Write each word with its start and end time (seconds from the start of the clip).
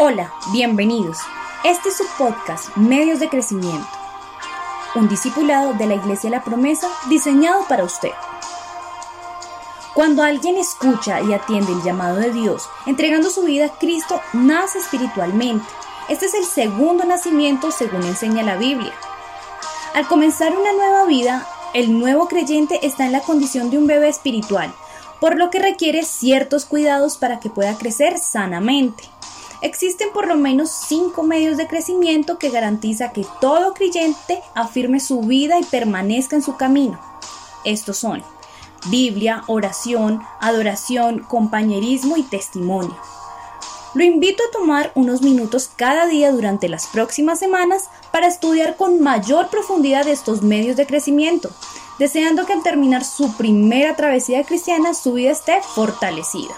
Hola, 0.00 0.32
bienvenidos. 0.52 1.18
Este 1.64 1.88
es 1.88 1.96
su 1.96 2.04
podcast 2.16 2.76
Medios 2.76 3.18
de 3.18 3.28
Crecimiento, 3.28 3.88
un 4.94 5.08
discipulado 5.08 5.72
de 5.72 5.86
la 5.86 5.96
Iglesia 5.96 6.30
La 6.30 6.44
Promesa 6.44 6.86
diseñado 7.08 7.66
para 7.66 7.82
usted. 7.82 8.12
Cuando 9.94 10.22
alguien 10.22 10.56
escucha 10.56 11.20
y 11.20 11.32
atiende 11.32 11.72
el 11.72 11.82
llamado 11.82 12.14
de 12.18 12.30
Dios, 12.30 12.70
entregando 12.86 13.28
su 13.28 13.42
vida 13.42 13.66
a 13.66 13.76
Cristo, 13.76 14.20
nace 14.32 14.78
espiritualmente. 14.78 15.66
Este 16.08 16.26
es 16.26 16.34
el 16.34 16.44
segundo 16.44 17.04
nacimiento 17.04 17.72
según 17.72 18.04
enseña 18.04 18.44
la 18.44 18.54
Biblia. 18.54 18.94
Al 19.94 20.06
comenzar 20.06 20.56
una 20.56 20.72
nueva 20.74 21.06
vida, 21.06 21.44
el 21.74 21.98
nuevo 21.98 22.28
creyente 22.28 22.86
está 22.86 23.04
en 23.04 23.10
la 23.10 23.22
condición 23.22 23.68
de 23.68 23.78
un 23.78 23.88
bebé 23.88 24.08
espiritual, 24.08 24.72
por 25.20 25.36
lo 25.36 25.50
que 25.50 25.58
requiere 25.58 26.04
ciertos 26.04 26.66
cuidados 26.66 27.16
para 27.16 27.40
que 27.40 27.50
pueda 27.50 27.76
crecer 27.76 28.20
sanamente. 28.20 29.10
Existen 29.60 30.10
por 30.12 30.28
lo 30.28 30.36
menos 30.36 30.70
cinco 30.70 31.22
medios 31.22 31.56
de 31.56 31.66
crecimiento 31.66 32.38
que 32.38 32.50
garantiza 32.50 33.12
que 33.12 33.26
todo 33.40 33.74
creyente 33.74 34.40
afirme 34.54 35.00
su 35.00 35.20
vida 35.20 35.58
y 35.58 35.64
permanezca 35.64 36.36
en 36.36 36.42
su 36.42 36.56
camino. 36.56 36.98
Estos 37.64 37.98
son 37.98 38.22
Biblia, 38.86 39.42
oración, 39.48 40.22
adoración, 40.40 41.20
compañerismo 41.20 42.16
y 42.16 42.22
testimonio. 42.22 42.96
Lo 43.94 44.04
invito 44.04 44.44
a 44.44 44.52
tomar 44.52 44.92
unos 44.94 45.22
minutos 45.22 45.70
cada 45.74 46.06
día 46.06 46.30
durante 46.30 46.68
las 46.68 46.86
próximas 46.86 47.38
semanas 47.38 47.88
para 48.12 48.28
estudiar 48.28 48.76
con 48.76 49.00
mayor 49.00 49.48
profundidad 49.48 50.06
estos 50.06 50.42
medios 50.42 50.76
de 50.76 50.86
crecimiento, 50.86 51.50
deseando 51.98 52.46
que 52.46 52.52
al 52.52 52.62
terminar 52.62 53.04
su 53.04 53.36
primera 53.36 53.96
travesía 53.96 54.44
cristiana 54.44 54.94
su 54.94 55.14
vida 55.14 55.32
esté 55.32 55.60
fortalecida. 55.74 56.54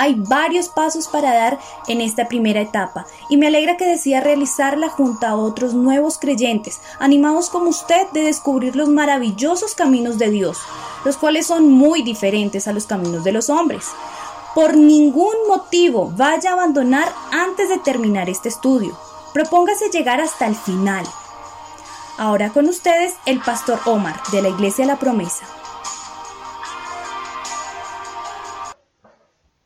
Hay 0.00 0.14
varios 0.14 0.70
pasos 0.70 1.08
para 1.08 1.34
dar 1.34 1.58
en 1.86 2.00
esta 2.00 2.26
primera 2.26 2.62
etapa 2.62 3.04
y 3.28 3.36
me 3.36 3.48
alegra 3.48 3.76
que 3.76 3.84
decida 3.84 4.22
realizarla 4.22 4.88
junto 4.88 5.26
a 5.26 5.36
otros 5.36 5.74
nuevos 5.74 6.16
creyentes, 6.16 6.80
animados 6.98 7.50
como 7.50 7.68
usted 7.68 8.06
de 8.14 8.22
descubrir 8.22 8.76
los 8.76 8.88
maravillosos 8.88 9.74
caminos 9.74 10.16
de 10.16 10.30
Dios, 10.30 10.56
los 11.04 11.18
cuales 11.18 11.46
son 11.46 11.70
muy 11.70 12.00
diferentes 12.00 12.66
a 12.66 12.72
los 12.72 12.86
caminos 12.86 13.24
de 13.24 13.32
los 13.32 13.50
hombres. 13.50 13.88
Por 14.54 14.74
ningún 14.74 15.34
motivo 15.46 16.10
vaya 16.16 16.48
a 16.48 16.52
abandonar 16.54 17.12
antes 17.30 17.68
de 17.68 17.76
terminar 17.76 18.30
este 18.30 18.48
estudio. 18.48 18.96
Propóngase 19.34 19.90
llegar 19.90 20.22
hasta 20.22 20.46
el 20.46 20.56
final. 20.56 21.04
Ahora 22.16 22.48
con 22.48 22.70
ustedes 22.70 23.12
el 23.26 23.38
pastor 23.40 23.78
Omar 23.84 24.18
de 24.32 24.40
la 24.40 24.48
Iglesia 24.48 24.86
La 24.86 24.98
Promesa. 24.98 25.44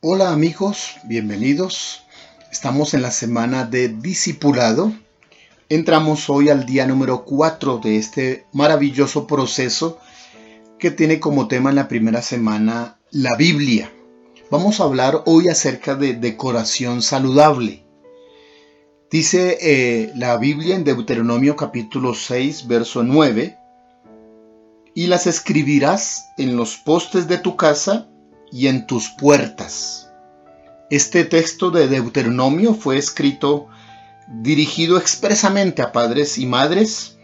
Hola 0.06 0.32
amigos, 0.32 0.96
bienvenidos. 1.04 2.04
Estamos 2.52 2.92
en 2.92 3.00
la 3.00 3.10
semana 3.10 3.64
de 3.64 3.88
discipulado. 3.88 4.92
Entramos 5.70 6.28
hoy 6.28 6.50
al 6.50 6.66
día 6.66 6.86
número 6.86 7.24
4 7.24 7.78
de 7.78 7.96
este 7.96 8.44
maravilloso 8.52 9.26
proceso 9.26 9.98
que 10.78 10.90
tiene 10.90 11.20
como 11.20 11.48
tema 11.48 11.70
en 11.70 11.76
la 11.76 11.88
primera 11.88 12.20
semana 12.20 12.98
la 13.12 13.34
Biblia. 13.36 13.90
Vamos 14.50 14.78
a 14.78 14.84
hablar 14.84 15.22
hoy 15.24 15.48
acerca 15.48 15.94
de 15.94 16.12
decoración 16.12 17.00
saludable. 17.00 17.86
Dice 19.10 19.56
eh, 19.62 20.12
la 20.16 20.36
Biblia 20.36 20.76
en 20.76 20.84
Deuteronomio 20.84 21.56
capítulo 21.56 22.12
6, 22.12 22.66
verso 22.66 23.02
9, 23.04 23.56
y 24.94 25.06
las 25.06 25.26
escribirás 25.26 26.26
en 26.36 26.56
los 26.56 26.76
postes 26.76 27.26
de 27.26 27.38
tu 27.38 27.56
casa 27.56 28.10
y 28.54 28.68
en 28.68 28.86
tus 28.86 29.08
puertas. 29.08 30.12
Este 30.88 31.24
texto 31.24 31.72
de 31.72 31.88
Deuteronomio 31.88 32.72
fue 32.72 32.96
escrito 32.98 33.66
dirigido 34.28 34.96
expresamente 34.96 35.82
a 35.82 35.90
padres 35.90 36.38
y 36.38 36.46
madres, 36.46 37.18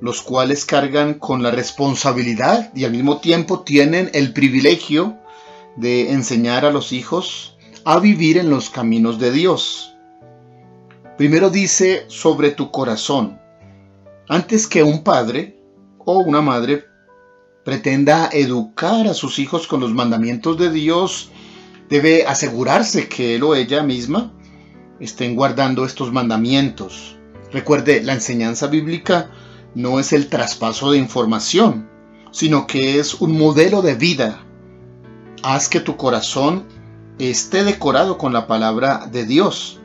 los 0.00 0.22
cuales 0.22 0.64
cargan 0.64 1.14
con 1.14 1.42
la 1.42 1.50
responsabilidad 1.50 2.70
y 2.72 2.84
al 2.84 2.92
mismo 2.92 3.18
tiempo 3.18 3.62
tienen 3.62 4.12
el 4.14 4.32
privilegio 4.32 5.18
de 5.74 6.12
enseñar 6.12 6.64
a 6.64 6.70
los 6.70 6.92
hijos 6.92 7.56
a 7.84 7.98
vivir 7.98 8.38
en 8.38 8.48
los 8.48 8.70
caminos 8.70 9.18
de 9.18 9.32
Dios. 9.32 9.96
Primero 11.18 11.50
dice 11.50 12.04
sobre 12.06 12.52
tu 12.52 12.70
corazón. 12.70 13.40
Antes 14.28 14.68
que 14.68 14.84
un 14.84 15.02
padre 15.02 15.60
o 15.98 16.20
una 16.20 16.40
madre 16.40 16.84
pretenda 17.64 18.28
educar 18.32 19.06
a 19.06 19.14
sus 19.14 19.38
hijos 19.38 19.66
con 19.66 19.80
los 19.80 19.92
mandamientos 19.92 20.58
de 20.58 20.70
Dios, 20.70 21.30
debe 21.88 22.26
asegurarse 22.26 23.08
que 23.08 23.36
él 23.36 23.42
o 23.42 23.54
ella 23.54 23.82
misma 23.82 24.32
estén 25.00 25.34
guardando 25.34 25.84
estos 25.84 26.12
mandamientos. 26.12 27.16
Recuerde, 27.52 28.02
la 28.02 28.14
enseñanza 28.14 28.68
bíblica 28.68 29.30
no 29.74 29.98
es 29.98 30.12
el 30.12 30.28
traspaso 30.28 30.92
de 30.92 30.98
información, 30.98 31.88
sino 32.30 32.66
que 32.66 32.98
es 32.98 33.14
un 33.14 33.36
modelo 33.36 33.82
de 33.82 33.94
vida. 33.94 34.40
Haz 35.42 35.68
que 35.68 35.80
tu 35.80 35.96
corazón 35.96 36.66
esté 37.18 37.64
decorado 37.64 38.18
con 38.18 38.32
la 38.32 38.46
palabra 38.46 39.08
de 39.10 39.26
Dios. 39.26 39.80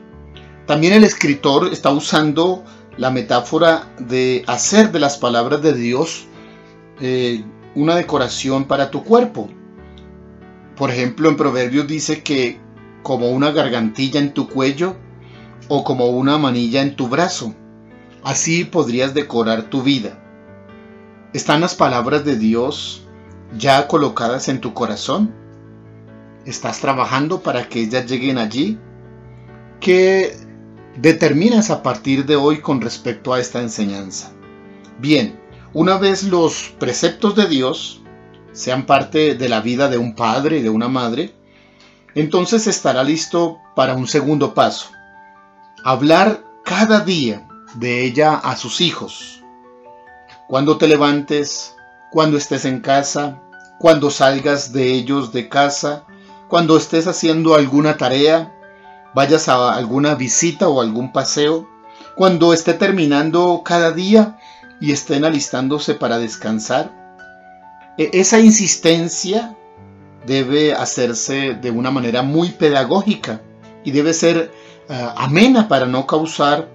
También 0.66 0.92
el 0.92 1.04
escritor 1.04 1.72
está 1.72 1.90
usando 1.90 2.64
la 2.96 3.10
metáfora 3.10 3.92
de 3.98 4.42
hacer 4.46 4.90
de 4.90 5.00
las 5.00 5.18
palabras 5.18 5.60
de 5.62 5.74
Dios 5.74 6.26
eh, 7.00 7.44
una 7.76 7.94
decoración 7.94 8.64
para 8.64 8.90
tu 8.90 9.04
cuerpo. 9.04 9.48
Por 10.76 10.90
ejemplo, 10.90 11.28
en 11.28 11.36
Proverbios 11.36 11.86
dice 11.86 12.22
que 12.22 12.58
como 13.02 13.30
una 13.30 13.52
gargantilla 13.52 14.18
en 14.18 14.34
tu 14.34 14.48
cuello 14.48 14.96
o 15.68 15.84
como 15.84 16.06
una 16.06 16.38
manilla 16.38 16.82
en 16.82 16.96
tu 16.96 17.06
brazo. 17.06 17.54
Así 18.24 18.64
podrías 18.64 19.14
decorar 19.14 19.64
tu 19.64 19.82
vida. 19.82 20.18
¿Están 21.32 21.60
las 21.60 21.74
palabras 21.74 22.24
de 22.24 22.36
Dios 22.36 23.06
ya 23.56 23.86
colocadas 23.86 24.48
en 24.48 24.60
tu 24.60 24.74
corazón? 24.74 25.32
¿Estás 26.46 26.80
trabajando 26.80 27.42
para 27.42 27.68
que 27.68 27.82
ellas 27.82 28.06
lleguen 28.10 28.38
allí? 28.38 28.78
¿Qué 29.80 30.36
determinas 30.96 31.70
a 31.70 31.82
partir 31.82 32.24
de 32.24 32.36
hoy 32.36 32.60
con 32.60 32.80
respecto 32.80 33.34
a 33.34 33.40
esta 33.40 33.60
enseñanza? 33.60 34.32
Bien, 34.98 35.38
una 35.76 35.98
vez 35.98 36.22
los 36.22 36.74
preceptos 36.78 37.34
de 37.34 37.48
Dios 37.48 38.00
sean 38.52 38.86
parte 38.86 39.34
de 39.34 39.48
la 39.50 39.60
vida 39.60 39.90
de 39.90 39.98
un 39.98 40.14
padre 40.14 40.56
y 40.56 40.62
de 40.62 40.70
una 40.70 40.88
madre, 40.88 41.34
entonces 42.14 42.66
estará 42.66 43.04
listo 43.04 43.58
para 43.74 43.92
un 43.92 44.08
segundo 44.08 44.54
paso. 44.54 44.88
Hablar 45.84 46.42
cada 46.64 47.00
día 47.00 47.46
de 47.74 48.06
ella 48.06 48.36
a 48.36 48.56
sus 48.56 48.80
hijos. 48.80 49.42
Cuando 50.48 50.78
te 50.78 50.88
levantes, 50.88 51.76
cuando 52.10 52.38
estés 52.38 52.64
en 52.64 52.80
casa, 52.80 53.42
cuando 53.78 54.08
salgas 54.08 54.72
de 54.72 54.94
ellos 54.94 55.30
de 55.30 55.50
casa, 55.50 56.04
cuando 56.48 56.78
estés 56.78 57.06
haciendo 57.06 57.54
alguna 57.54 57.98
tarea, 57.98 58.50
vayas 59.14 59.46
a 59.50 59.74
alguna 59.74 60.14
visita 60.14 60.70
o 60.70 60.80
algún 60.80 61.12
paseo, 61.12 61.68
cuando 62.16 62.54
esté 62.54 62.72
terminando 62.72 63.60
cada 63.62 63.92
día 63.92 64.38
y 64.80 64.92
estén 64.92 65.24
alistándose 65.24 65.94
para 65.94 66.18
descansar. 66.18 66.90
E, 67.98 68.10
esa 68.12 68.38
insistencia 68.40 69.56
debe 70.26 70.74
hacerse 70.74 71.54
de 71.54 71.70
una 71.70 71.90
manera 71.90 72.22
muy 72.22 72.50
pedagógica 72.50 73.40
y 73.84 73.92
debe 73.92 74.12
ser 74.12 74.52
eh, 74.88 75.08
amena 75.16 75.68
para 75.68 75.86
no 75.86 76.06
causar 76.06 76.68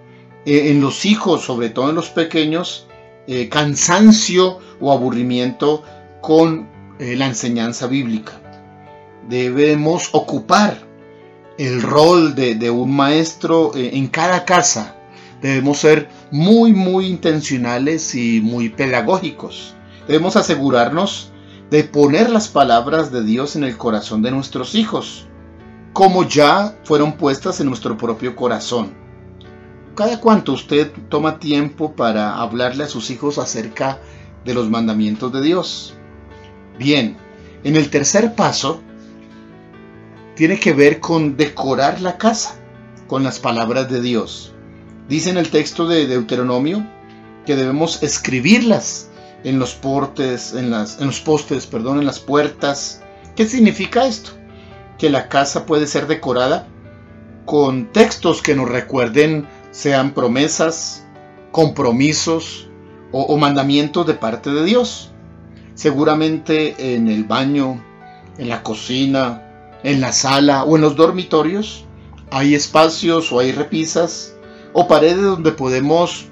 eh, 0.45 0.71
en 0.71 0.81
los 0.81 1.05
hijos, 1.05 1.43
sobre 1.43 1.69
todo 1.69 1.89
en 1.89 1.95
los 1.95 2.09
pequeños, 2.09 2.87
eh, 3.27 3.49
cansancio 3.49 4.59
o 4.79 4.91
aburrimiento 4.91 5.83
con 6.21 6.69
la 6.99 7.25
enseñanza 7.25 7.87
bíblica. 7.87 8.33
Debemos 9.27 10.09
ocupar 10.11 10.77
el 11.57 11.81
rol 11.81 12.35
de 12.35 12.69
un 12.69 12.95
maestro 12.95 13.71
en 13.73 14.07
cada 14.07 14.45
casa 14.45 15.00
Debemos 15.41 15.79
ser 15.79 16.09
muy, 16.29 16.71
muy 16.71 17.07
intencionales 17.07 18.13
y 18.15 18.41
muy 18.41 18.69
pedagógicos. 18.69 19.75
Debemos 20.07 20.35
asegurarnos 20.35 21.31
de 21.71 21.83
poner 21.83 22.29
las 22.29 22.47
palabras 22.47 23.11
de 23.11 23.23
Dios 23.23 23.55
en 23.55 23.63
el 23.63 23.77
corazón 23.77 24.21
de 24.21 24.31
nuestros 24.31 24.75
hijos, 24.75 25.25
como 25.93 26.27
ya 26.27 26.77
fueron 26.83 27.13
puestas 27.13 27.59
en 27.59 27.67
nuestro 27.67 27.97
propio 27.97 28.35
corazón. 28.35 28.93
Cada 29.95 30.19
cuanto 30.19 30.53
usted 30.53 30.91
toma 31.09 31.39
tiempo 31.39 31.93
para 31.93 32.37
hablarle 32.41 32.83
a 32.83 32.87
sus 32.87 33.09
hijos 33.09 33.37
acerca 33.37 33.99
de 34.45 34.53
los 34.53 34.69
mandamientos 34.69 35.31
de 35.31 35.41
Dios. 35.41 35.95
Bien, 36.77 37.17
en 37.63 37.75
el 37.75 37.89
tercer 37.89 38.35
paso 38.35 38.81
tiene 40.35 40.59
que 40.59 40.73
ver 40.73 40.99
con 40.99 41.37
decorar 41.37 42.01
la 42.01 42.17
casa 42.17 42.55
con 43.07 43.23
las 43.23 43.39
palabras 43.39 43.89
de 43.89 44.01
Dios. 44.01 44.53
Dice 45.07 45.29
en 45.29 45.37
el 45.37 45.49
texto 45.49 45.87
de 45.87 46.07
Deuteronomio 46.07 46.85
que 47.45 47.55
debemos 47.55 48.03
escribirlas 48.03 49.09
en 49.43 49.59
los 49.59 49.73
portes, 49.73 50.53
en, 50.53 50.69
las, 50.69 50.99
en 50.99 51.07
los 51.07 51.19
postes, 51.19 51.65
perdón, 51.65 51.99
en 51.99 52.05
las 52.05 52.19
puertas. 52.19 53.01
¿Qué 53.35 53.45
significa 53.45 54.05
esto? 54.05 54.31
Que 54.97 55.09
la 55.09 55.27
casa 55.27 55.65
puede 55.65 55.87
ser 55.87 56.07
decorada 56.07 56.67
con 57.45 57.91
textos 57.91 58.41
que 58.41 58.55
nos 58.55 58.69
recuerden 58.69 59.47
sean 59.71 60.13
promesas, 60.13 61.05
compromisos 61.51 62.69
o, 63.11 63.23
o 63.23 63.37
mandamientos 63.37 64.05
de 64.05 64.13
parte 64.13 64.51
de 64.51 64.63
Dios. 64.63 65.09
Seguramente 65.73 66.95
en 66.95 67.09
el 67.09 67.23
baño, 67.23 67.83
en 68.37 68.49
la 68.49 68.61
cocina, 68.61 69.41
en 69.83 70.01
la 70.01 70.11
sala 70.11 70.63
o 70.63 70.75
en 70.75 70.81
los 70.81 70.95
dormitorios 70.95 71.85
hay 72.29 72.55
espacios 72.55 73.31
o 73.31 73.39
hay 73.39 73.51
repisas 73.51 74.35
o 74.73 74.87
paredes 74.87 75.21
donde 75.21 75.51
podemos 75.51 76.27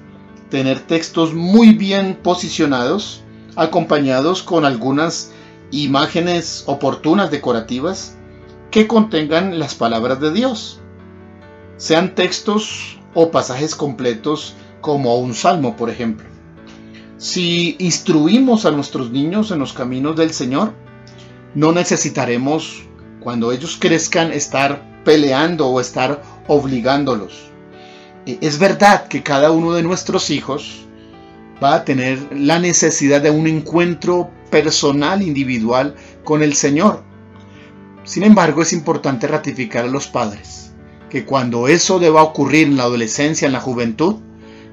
tener 0.48 0.80
textos 0.80 1.32
muy 1.32 1.72
bien 1.72 2.18
posicionados, 2.22 3.22
acompañados 3.56 4.42
con 4.42 4.64
algunas 4.64 5.32
imágenes 5.70 6.64
oportunas 6.66 7.30
decorativas 7.30 8.16
que 8.70 8.86
contengan 8.86 9.58
las 9.58 9.74
palabras 9.74 10.20
de 10.20 10.32
Dios. 10.32 10.80
Sean 11.76 12.14
textos 12.14 12.98
o 13.14 13.30
pasajes 13.30 13.74
completos 13.74 14.54
como 14.80 15.16
un 15.18 15.34
salmo, 15.34 15.76
por 15.76 15.90
ejemplo. 15.90 16.26
Si 17.18 17.76
instruimos 17.78 18.64
a 18.64 18.70
nuestros 18.70 19.10
niños 19.10 19.50
en 19.50 19.58
los 19.58 19.72
caminos 19.72 20.16
del 20.16 20.32
Señor, 20.32 20.72
no 21.54 21.72
necesitaremos, 21.72 22.84
cuando 23.20 23.52
ellos 23.52 23.76
crezcan, 23.78 24.32
estar 24.32 25.02
peleando 25.04 25.68
o 25.68 25.80
estar 25.80 26.22
obligándolos. 26.48 27.49
Eh, 28.26 28.38
es 28.40 28.58
verdad 28.58 29.08
que 29.08 29.22
cada 29.22 29.50
uno 29.50 29.72
de 29.72 29.82
nuestros 29.82 30.30
hijos 30.30 30.86
va 31.62 31.74
a 31.74 31.84
tener 31.84 32.18
la 32.32 32.58
necesidad 32.58 33.20
de 33.20 33.30
un 33.30 33.46
encuentro 33.46 34.30
personal, 34.50 35.22
individual 35.22 35.94
con 36.24 36.42
el 36.42 36.54
Señor. 36.54 37.02
Sin 38.04 38.22
embargo, 38.22 38.62
es 38.62 38.72
importante 38.72 39.26
ratificar 39.26 39.84
a 39.84 39.88
los 39.88 40.06
padres 40.06 40.72
que 41.10 41.24
cuando 41.24 41.68
eso 41.68 41.98
deba 41.98 42.22
ocurrir 42.22 42.68
en 42.68 42.76
la 42.76 42.84
adolescencia, 42.84 43.46
en 43.46 43.52
la 43.52 43.60
juventud, 43.60 44.16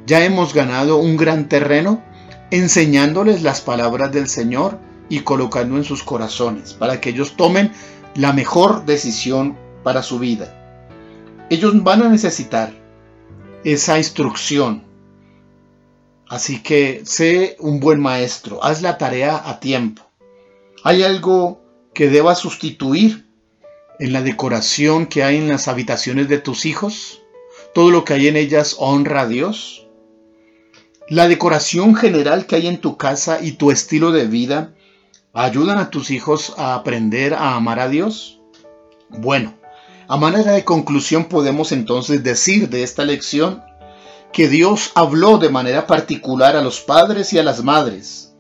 ya 0.06 0.24
hemos 0.24 0.54
ganado 0.54 0.98
un 0.98 1.18
gran 1.18 1.50
terreno 1.50 2.02
enseñándoles 2.52 3.42
las 3.42 3.60
palabras 3.60 4.12
del 4.14 4.30
Señor 4.30 4.80
y 5.10 5.22
colocando 5.22 5.76
en 5.76 5.84
sus 5.84 6.04
corazones 6.04 6.74
para 6.74 7.02
que 7.02 7.10
ellos 7.10 7.36
tomen 7.36 7.72
la 8.16 8.32
mejor 8.32 8.86
decisión 8.86 9.58
para 9.84 10.04
su 10.04 10.20
vida. 10.20 10.54
Ellos 11.50 11.84
van 11.84 12.04
a 12.04 12.10
necesitar 12.10 12.72
esa 13.64 13.98
instrucción. 13.98 14.84
Así 16.28 16.62
que 16.62 17.02
sé 17.06 17.56
un 17.60 17.80
buen 17.80 18.00
maestro, 18.00 18.64
haz 18.64 18.82
la 18.82 18.98
tarea 18.98 19.42
a 19.50 19.60
tiempo. 19.60 20.04
¿Hay 20.84 21.04
algo 21.04 21.62
que 21.94 22.10
deba 22.10 22.36
sustituir 22.36 23.28
en 24.00 24.14
la 24.14 24.22
decoración 24.22 25.08
que 25.08 25.24
hay 25.24 25.38
en 25.38 25.48
las 25.48 25.68
habitaciones 25.68 26.28
de 26.28 26.38
tus 26.38 26.66
hijos? 26.66 27.22
¿Todo 27.74 27.92
lo 27.92 28.04
que 28.04 28.14
hay 28.14 28.28
en 28.28 28.38
ellas 28.38 28.76
honra 28.80 29.22
a 29.22 29.28
Dios? 29.28 29.88
¿La 31.10 31.28
decoración 31.28 31.96
general 31.96 32.46
que 32.46 32.58
hay 32.58 32.68
en 32.68 32.80
tu 32.80 32.98
casa 32.98 33.40
y 33.42 33.54
tu 33.54 33.72
estilo 33.72 34.12
de 34.12 34.26
vida 34.26 34.74
ayudan 35.34 35.78
a 35.78 35.90
tus 35.90 36.12
hijos 36.12 36.54
a 36.58 36.76
aprender 36.76 37.34
a 37.34 37.56
amar 37.56 37.80
a 37.80 37.88
Dios? 37.88 38.42
Bueno, 39.10 39.57
a 40.10 40.18
manera 40.18 40.54
de 40.54 40.64
conclusión 40.64 41.26
podemos 41.26 41.72
entonces 41.72 42.24
decir 42.24 42.70
de 42.70 42.84
esta 42.84 43.04
lección 43.04 43.64
que 44.32 44.48
Dios 44.48 44.92
habló 44.96 45.38
de 45.38 45.50
manera 45.50 45.86
particular 45.86 46.56
a 46.56 46.62
los 46.62 46.80
padres 46.80 47.34
y 47.34 47.40
a 47.40 47.44
las 47.44 47.64
madres. 47.64 48.36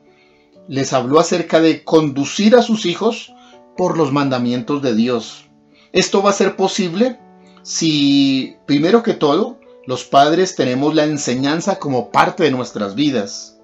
Les 0.69 0.93
habló 0.93 1.19
acerca 1.19 1.59
de 1.59 1.83
conducir 1.83 2.55
a 2.55 2.61
sus 2.61 2.85
hijos 2.85 3.33
por 3.75 3.97
los 3.97 4.11
mandamientos 4.13 4.81
de 4.81 4.95
Dios. 4.95 5.45
Esto 5.91 6.21
va 6.21 6.29
a 6.29 6.33
ser 6.33 6.55
posible 6.55 7.19
si, 7.63 8.55
primero 8.65 9.03
que 9.03 9.13
todo, 9.13 9.59
los 9.85 10.05
padres 10.05 10.55
tenemos 10.55 10.95
la 10.95 11.03
enseñanza 11.03 11.79
como 11.79 12.11
parte 12.11 12.43
de 12.43 12.51
nuestras 12.51 12.95
vidas. 12.95 13.57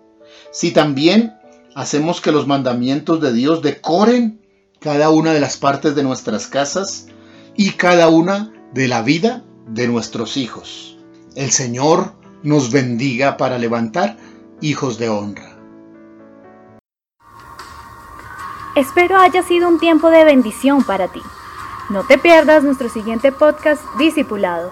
Si 0.51 0.71
también 0.71 1.35
hacemos 1.75 2.19
que 2.19 2.31
los 2.31 2.47
mandamientos 2.47 3.21
de 3.21 3.33
Dios 3.33 3.61
decoren 3.61 4.41
cada 4.79 5.09
una 5.09 5.33
de 5.33 5.39
las 5.39 5.56
partes 5.56 5.95
de 5.95 6.03
nuestras 6.03 6.47
casas 6.47 7.07
y 7.55 7.71
cada 7.71 8.09
una 8.09 8.51
de 8.73 8.88
la 8.88 9.01
vida 9.01 9.44
de 9.67 9.88
nuestros 9.88 10.38
hijos. 10.38 10.97
El 11.35 11.51
Señor 11.51 12.13
nos 12.44 12.71
bendiga 12.71 13.38
para 13.38 13.57
levantar 13.57 14.17
hijos 14.61 14.97
de 14.97 15.09
honra. 15.09 15.57
Espero 18.75 19.17
haya 19.17 19.44
sido 19.44 19.67
un 19.69 19.79
tiempo 19.79 20.09
de 20.09 20.23
bendición 20.23 20.83
para 20.83 21.07
ti. 21.07 21.21
No 21.89 22.03
te 22.05 22.17
pierdas 22.17 22.63
nuestro 22.63 22.89
siguiente 22.89 23.31
podcast 23.31 23.83
Discipulado. 23.99 24.71